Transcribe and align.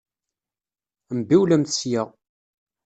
Mbiwlemt 1.17 1.73
sya! 1.79 2.03